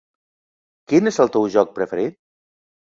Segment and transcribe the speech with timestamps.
[0.93, 2.23] Quin és el teu joc preferit?